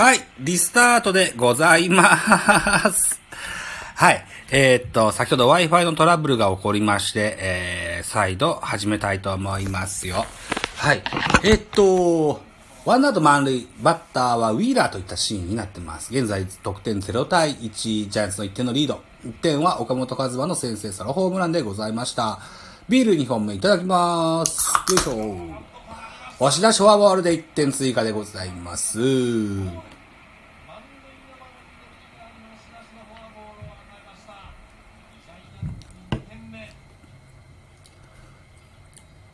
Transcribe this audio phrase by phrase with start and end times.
[0.00, 2.16] はい、リスタートでございま
[2.90, 3.20] す。
[3.96, 4.24] はい。
[4.50, 10.24] えーっと、先ほど Wi-Fi のトラブルが起こりまして、えー、再度始めたいと思いますよ。
[10.76, 11.02] はい。
[11.44, 12.40] えーっと、
[12.86, 16.14] ワンアウト満塁、バッターはウィーラーといったシーンになってます。
[16.14, 19.02] 現在、得点0対1、ジャイアンツの1点のリード。
[19.26, 22.38] 1点は岡本和真の先制ソロホームランでございました。
[22.88, 24.72] ビール2本目いただきます。
[24.88, 25.69] よいしょ。
[26.42, 28.98] 押し出しフォアボールで1点追加でございます。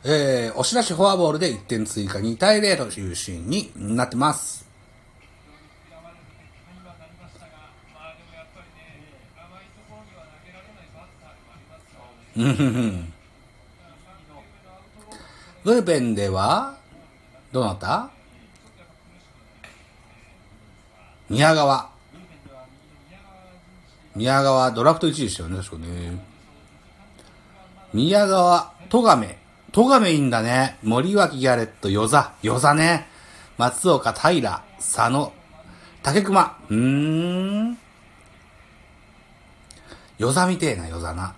[0.03, 4.67] えー、押し出しフォアボールで1点追加2対0というシーンになってます。
[15.63, 16.77] ブルペンでは、
[17.51, 18.09] どなた？
[21.29, 21.89] 宮川。
[24.15, 26.23] 宮川、ドラフト1位でしたよね、確かね。
[27.93, 29.37] 宮川、戸亀。
[29.71, 30.77] 戸亀いいんだね。
[30.81, 32.33] 森脇ギャレット、与座。
[32.41, 33.07] 与座ね。
[33.57, 35.33] 松岡、平、佐野、
[36.01, 36.57] 竹熊。
[36.69, 37.77] うーん。
[40.17, 41.35] 与座みてえな、与座な。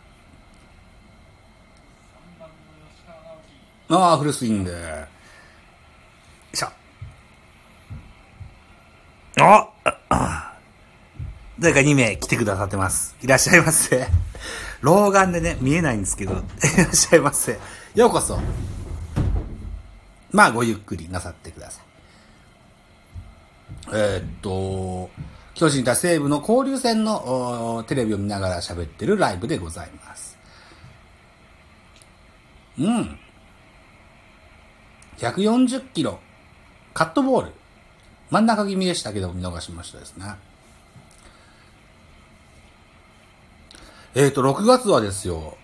[3.89, 4.71] ああ、フルスイング。
[4.71, 4.77] よ
[6.53, 6.69] いしょ。
[9.41, 9.69] あ
[11.59, 13.15] 誰か2名来てくださってます。
[13.21, 14.07] いらっしゃいませ。
[14.81, 16.41] 老眼でね、見えないんですけど、いら
[16.85, 17.59] っしゃいませ。
[17.95, 18.39] ようこそ。
[20.31, 21.83] まあ、ごゆっくりなさってください。
[23.91, 25.09] えーっと、
[25.53, 30.37] 巨人対西武の交流戦のテレビを見ながら喋ってるライブでございます。
[32.77, 33.19] うん。
[35.17, 36.19] 140キロ、
[36.93, 37.58] カットボール。
[38.29, 40.25] 真ん中気味でしたけど、見逃しましたですね。
[44.15, 45.57] えっ、ー、と、6月はですよ。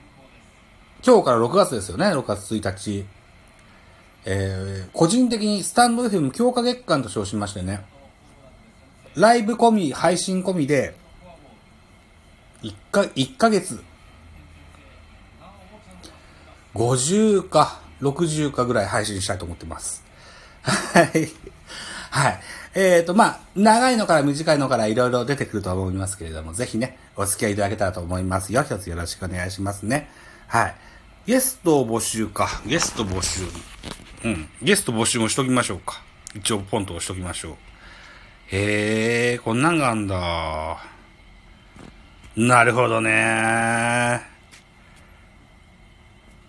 [1.05, 3.05] 今日から6月ですよね、6月1日。
[4.27, 7.85] えー、個人的にスタンド FM 強化月間と称しましてね。
[9.13, 10.95] ライブ込み、配信込みで、
[12.63, 13.83] 1か、1ヶ月、
[16.73, 20.03] 50か60かぐらい配信したいと思ってます。
[20.63, 21.29] はい。
[22.09, 22.39] はい。
[22.75, 28.63] えっ、ー、と、まあ、長いのから短いのからいろいろ出てくると思いますけれども、ぜひね、お付き合いいただけたらと思いますよ。
[28.63, 30.09] 一つよろしくお願いしますね。
[30.47, 30.75] はい。
[31.25, 32.49] ゲストを募集か。
[32.65, 33.43] ゲスト募集。
[34.25, 34.49] うん。
[34.61, 36.03] ゲスト募集もしときましょうか。
[36.35, 37.53] 一応ポンと押しときましょう。
[38.47, 40.77] へえ、こんなんがあんだ。
[42.35, 44.21] なるほどね。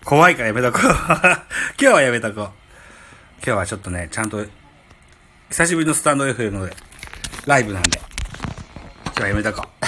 [0.04, 0.82] 怖いからやめとこう。
[0.90, 0.96] 今
[1.78, 2.46] 日はやめとこう。
[3.36, 4.44] 今日はちょっとね、ちゃんと、
[5.50, 6.68] 久しぶりのスタンド FM の
[7.46, 8.00] ライブなんで、
[9.04, 9.86] 今日はやめとこう。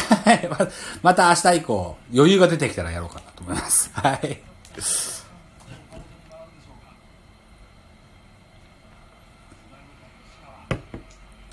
[1.02, 3.90] また明日以降、余裕が出てきたらやろうかなと思います。
[3.94, 4.40] はい。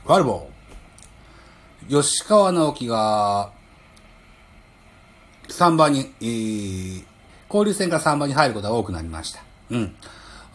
[0.05, 2.01] ワルボー。
[2.01, 3.51] 吉川直樹が、
[5.47, 7.03] 3番に、えー、
[7.47, 9.41] 交流戦から3番に入ることが多くなりました。
[9.71, 9.95] うん。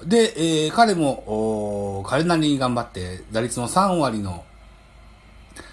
[0.04, 4.44] で、えー、彼も、彼なりに頑張って、打率の3割の、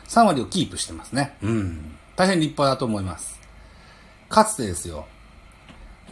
[0.07, 1.37] 3割をキープしてますね。
[1.41, 1.97] うん。
[2.15, 3.39] 大変立派だと思います。
[4.29, 5.05] かつてですよ、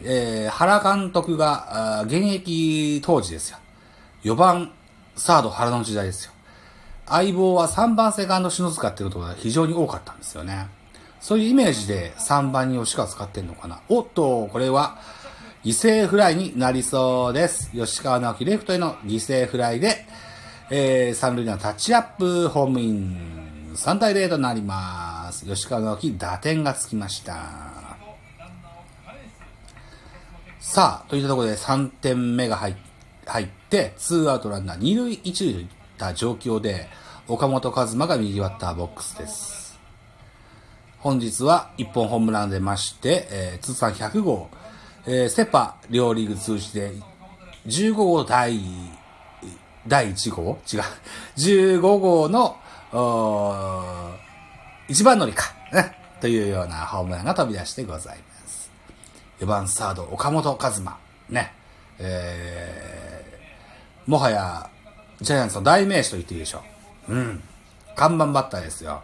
[0.04, 3.58] えー、原監督が、現役当時ですよ。
[4.24, 4.72] 4番、
[5.16, 6.32] サード原の時代ですよ。
[7.08, 10.68] 相棒は3番セカンド篠塚っていうことが非常に多かったんですよね。
[11.20, 13.82] そういうイメージで3番に吉川使ってんのかな。
[13.90, 14.98] おっと、これは
[15.66, 17.72] 犠牲フライになりそうです。
[17.72, 20.06] 吉川直樹レフトへの犠牲フライで、
[20.70, 25.44] えー、三塁のタッチアップホームイン3対0となります。
[25.48, 27.98] 吉川直樹打点がつきました。
[30.60, 35.68] さあ、といったところで3点目が入って、ツーアウトランナー2塁1塁といっ
[35.98, 36.88] た状況で、
[37.28, 39.80] 岡本和真が右バッターボックスです。
[41.00, 44.48] 本日は1本ホームラン出まして、えー、通算100号、
[45.08, 46.92] えー、セパ両リーグ通じて
[47.68, 48.60] 15号第、
[49.88, 50.60] 第1号？
[50.72, 50.82] 違う。
[51.38, 52.58] 15号の、
[54.88, 55.96] 一番乗りか、ね。
[56.22, 58.72] というようなホームランが飛び出してございます。
[59.40, 60.98] 4番サード、岡本和真。
[61.30, 61.54] ね。
[62.00, 64.70] えー、もはや、
[65.22, 66.62] ジャイアンツの代名詞と言っていいでしょ
[67.10, 67.14] う。
[67.14, 67.44] うん。
[67.96, 69.04] 看板バッターですよ。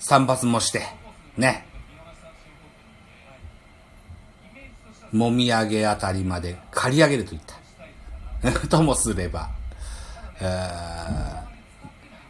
[0.00, 0.82] 散髪もして、
[1.36, 1.66] ね。
[5.12, 7.40] もみ上げあたりまで刈り上げるといっ
[8.42, 8.50] た。
[8.68, 9.50] ともすれば、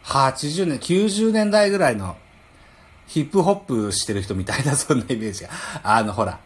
[0.03, 2.17] 80年、90年代ぐらいの
[3.07, 5.49] ヒップホップしてる人みたいな、 そんなイメージが。
[5.83, 6.39] あの、ほら、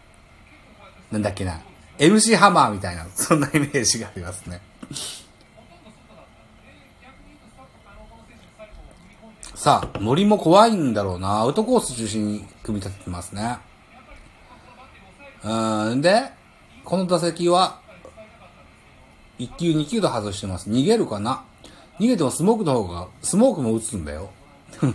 [1.12, 1.60] なんだっけな、
[1.98, 4.62] MC ハマーみたいな、そんなイメージがありますね。
[9.65, 11.39] さあ、森も怖いんだろうな。
[11.39, 13.57] アウトコース中心に組み立ててますね。
[15.44, 16.21] うん、で、
[16.83, 17.79] この打席は、
[19.39, 20.69] 1球2球と外してます。
[20.69, 21.44] 逃げるかな？
[22.00, 24.29] 逃げてもスモークの方が、スモークも打つんだよ。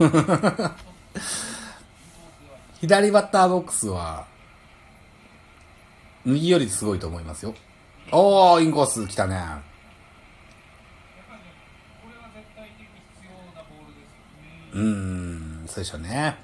[2.81, 4.25] 左バッターボックスは、
[6.25, 7.57] 右よりすごいと思いますよ。
[8.13, 9.69] おー、インコース来たね。
[14.73, 16.37] うーん、そうでしょうね。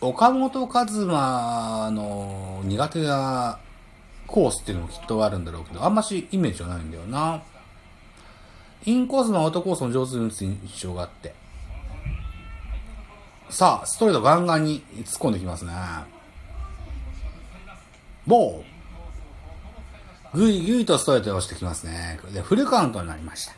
[0.00, 3.58] 岡本和真の苦手な
[4.28, 7.42] コースっていうのもきっとあるんだろうけど、あんましイメージはないんだよな。
[8.84, 11.34] インコースもアウトコースも上手に打つ印象があって。
[13.50, 15.72] さあ、ストレートガンガンに突っ込んできますね。
[18.26, 18.62] ボー
[20.34, 22.20] ぐいぐいとストレートをしてきますね。
[22.32, 23.54] でフルカウントになりました。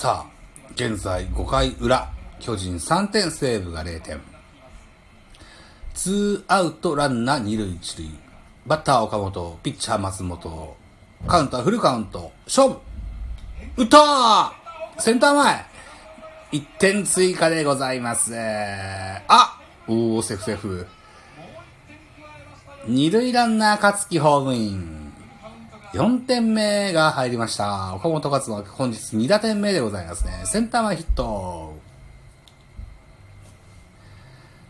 [0.00, 0.30] さあ、
[0.72, 2.08] 現在5回裏、
[2.38, 4.18] 巨人3点、西武が0点。
[5.92, 8.10] ツーアウトランナー2塁1塁。
[8.66, 10.74] バッター岡本、ピッチャー松本。
[11.26, 12.32] カウントはフルカウント。
[12.46, 12.78] 勝負
[13.76, 14.54] 打った
[14.98, 15.66] センター前
[16.52, 18.32] !1 点追加でございます。
[19.28, 20.86] あおー、セーフセーフ。
[22.88, 24.99] 二塁ランナー勝木ホームイン。
[25.92, 27.96] 4点目が入りました。
[27.96, 30.42] 岡本勝は本日2打点目でございますね。
[30.44, 31.74] センター前ヒット。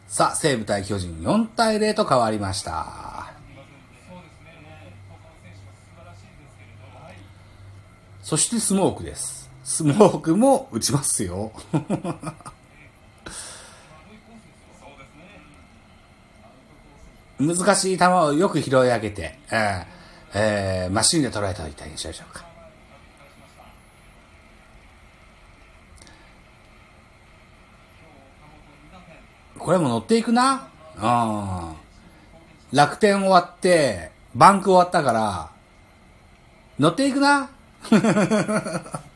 [0.09, 3.35] さあ、西武対巨人4対0と変わりました。
[8.23, 9.51] そしてスモークです。
[9.63, 11.53] スモークも打ちますよ。
[17.39, 20.00] 難しい球をよく拾い上げて、えー
[20.35, 22.44] えーマシンで捉えたといた印象でしょうか。
[29.59, 30.69] これも乗っていくな。
[30.97, 31.77] うん。
[32.73, 35.50] 楽天終わって、バンク終わったから、
[36.79, 37.50] 乗っていくな。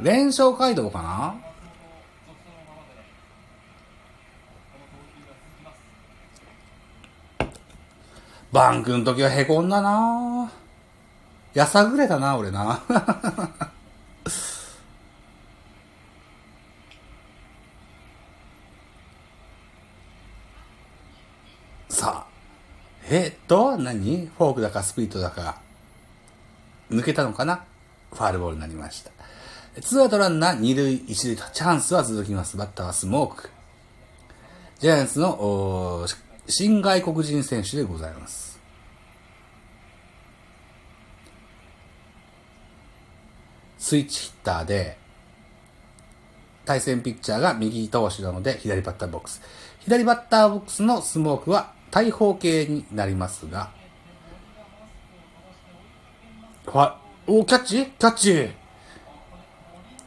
[0.00, 1.34] 連勝街道かな
[8.52, 10.50] バンクの時はへこんだな
[11.54, 12.82] やさぐれたな、俺な。
[21.88, 22.30] さあ。
[23.08, 24.30] えっと、何？
[24.38, 25.60] フォークだかスプリットだか、
[26.90, 27.64] 抜けたのかな？
[28.12, 29.10] ファールボールになりました。
[29.82, 32.56] ツーアウトランナー二塁一塁とチャンスは続きます。
[32.56, 33.50] バッターはスモーク。
[34.78, 38.58] ジャイアンツのおー新外国人選手でございます。
[43.78, 44.98] スイッチヒッターで、
[46.64, 49.40] 対戦ピッチャーが右投手なので左バッターボックス。
[49.80, 53.70] 左バッターボックスのスモークは大砲系になりますが、
[56.66, 56.94] ファ、
[57.26, 57.86] おキャッチ？
[57.86, 58.32] キャッチ。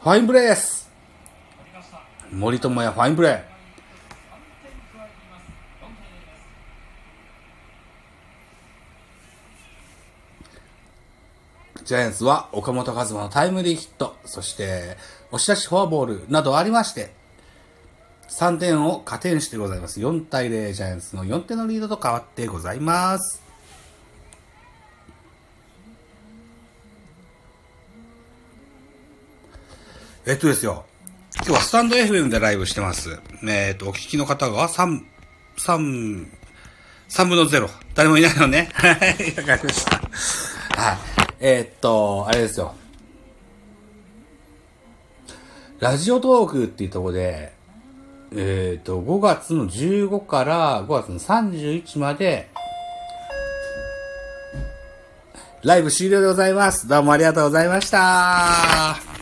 [0.02, 0.90] ファインプレーです。
[2.32, 3.53] 森友哉ファインプレー。
[11.86, 14.98] ジャイアンツは岡本和真のタイムリーヒット、そして
[15.32, 17.14] 押し出しフォアボールなどありまして、
[18.30, 20.00] 3点を加点してございます。
[20.00, 23.42] 4対0、ジャイアンツの4点のリードと変わってございます。
[30.26, 30.86] えっとですよ。
[31.36, 33.20] 今日はスタンド FM でライブしてます。
[33.46, 35.02] えっと、お聞きの方が3、
[35.58, 36.28] 3、
[37.10, 37.70] 3分の0。
[37.94, 38.70] 誰もいないのね。
[38.74, 40.82] はい、わかりました。
[40.82, 41.13] はい。
[41.46, 42.74] えーっと、あれですよ。
[45.82, 47.52] ラジオトークっていうとこで、
[48.32, 52.50] えーっと、5月の15から5月の31まで、
[55.64, 56.88] ライブ終了でございます。
[56.88, 59.13] どうもありがとうございました。